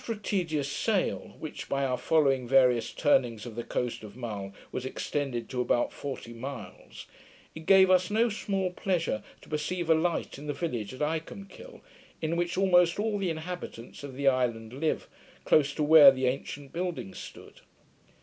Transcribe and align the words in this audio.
After 0.01 0.13
a 0.13 0.17
tedious 0.17 0.67
sail, 0.71 1.35
which, 1.37 1.69
by 1.69 1.85
our 1.85 1.95
following 1.95 2.47
various 2.47 2.91
turnings 2.91 3.45
of 3.45 3.53
the 3.53 3.63
coast 3.63 4.03
of 4.03 4.15
Mull, 4.15 4.51
was 4.71 4.83
extended 4.83 5.47
to 5.49 5.61
about 5.61 5.93
forty 5.93 6.33
miles, 6.33 7.05
it 7.53 7.67
gave 7.67 7.91
us 7.91 8.09
no 8.09 8.27
small 8.27 8.71
pleasure 8.71 9.21
to 9.41 9.47
perceive 9.49 9.91
a 9.91 9.93
light 9.93 10.39
in 10.39 10.47
the 10.47 10.53
village 10.53 10.91
of 10.93 11.03
Icolmkill, 11.03 11.81
in 12.19 12.35
which 12.35 12.57
almost 12.57 12.99
all 12.99 13.19
the 13.19 13.29
inhabitants 13.29 14.01
of 14.03 14.15
the 14.15 14.27
island 14.27 14.73
live, 14.73 15.07
close 15.45 15.71
to 15.75 15.83
where 15.83 16.09
the 16.09 16.25
ancient 16.25 16.73
building 16.73 17.13
stood. 17.13 17.61